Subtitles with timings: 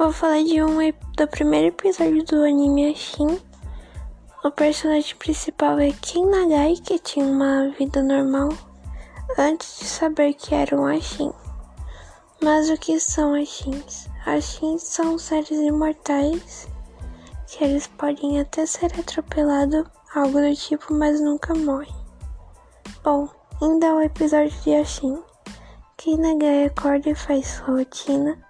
[0.00, 0.78] Vou falar de um
[1.14, 3.38] do primeiro episódio do anime Ashin.
[4.42, 8.48] O personagem principal é Kin Nagai, que tinha uma vida normal
[9.36, 11.30] antes de saber que era um Ashin.
[12.42, 14.08] Mas o que são Ashins?
[14.24, 16.66] Ashins são seres imortais
[17.46, 21.94] que eles podem até ser atropelados, algo do tipo, mas nunca morrem.
[23.04, 23.28] Bom,
[23.60, 25.22] ainda o episódio de Ashin.
[25.98, 28.49] Kin Nagai acorda e faz sua rotina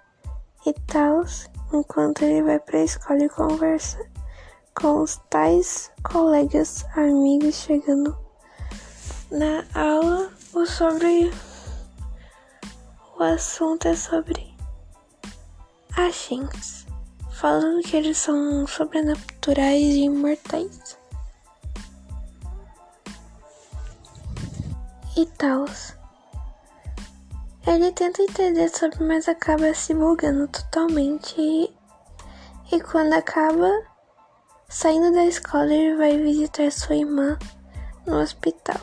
[0.65, 1.23] e tal,
[1.73, 3.97] enquanto ele vai para a escola e conversa
[4.75, 8.17] com os tais colegas amigos chegando
[9.31, 11.31] na aula o sobre
[13.17, 14.51] o assunto é sobre
[15.95, 16.85] achins,
[17.31, 20.97] falando que eles são sobrenaturais e imortais.
[25.15, 25.65] E tal.
[27.65, 31.35] Ele tenta entender sobre, mas acaba se bugando totalmente.
[31.39, 31.75] E,
[32.71, 33.69] e quando acaba
[34.67, 37.37] saindo da escola, ele vai visitar sua irmã
[38.05, 38.77] no hospital.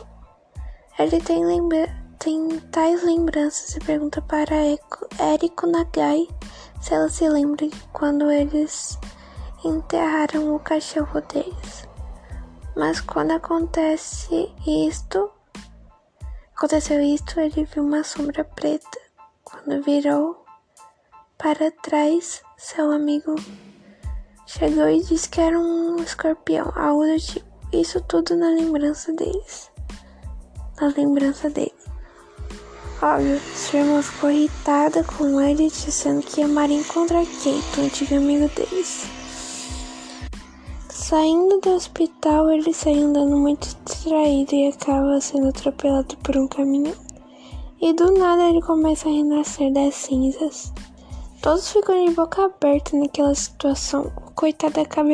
[0.97, 4.53] Ele tem, lembra tem tais lembranças e pergunta para
[5.33, 6.27] Eriko Nagai
[6.81, 8.99] se ela se lembra de quando eles
[9.63, 11.87] enterraram o cachorro deles.
[12.75, 15.31] Mas quando acontece isto,
[16.59, 18.99] Aconteceu isto, ele viu uma sombra preta.
[19.45, 20.43] Quando virou
[21.37, 23.33] para trás, seu amigo
[24.45, 27.47] chegou e disse que era um escorpião, algo do tipo.
[27.71, 29.71] Isso tudo na lembrança deles.
[30.81, 31.73] Na lembrança dele.
[33.01, 38.15] Óbvio, sua irmã ficou irritada com ele, dizendo que ia Maria encontrar Kate, o antigo
[38.15, 39.18] amigo deles.
[41.09, 46.93] Saindo do hospital, ele sai andando muito distraído e acaba sendo atropelado por um caminhão.
[47.81, 50.71] E do nada ele começa a renascer das cinzas.
[51.41, 54.11] Todos ficam de boca aberta naquela situação.
[54.27, 55.09] O coitado acaba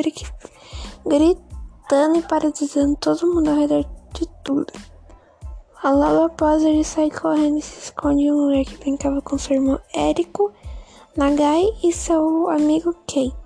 [1.06, 4.74] gritando e paralisando todo mundo ao redor de tudo.
[5.82, 9.56] Logo após ele sai correndo e se esconde em um lugar que brincava com seu
[9.56, 10.52] irmão Érico,
[11.16, 13.45] Nagai e seu amigo Keito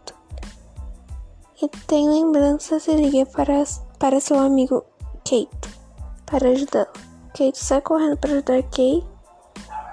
[1.61, 3.63] e tem lembranças e liga para,
[3.97, 4.83] para seu amigo
[5.23, 5.79] Kate
[6.25, 6.87] para ajudá-lo.
[7.33, 9.03] Kate sai correndo para ajudar Kay,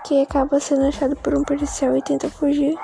[0.04, 2.78] que acaba sendo achado por um policial e tenta fugir.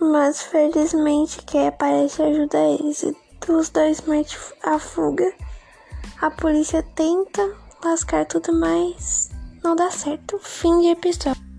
[0.00, 3.16] Mas felizmente Kay aparece e ajuda eles e
[3.48, 5.32] os dois metem a fuga.
[6.20, 9.30] A polícia tenta lascar tudo, mas
[9.62, 10.38] não dá certo.
[10.38, 11.51] Fim de episódio.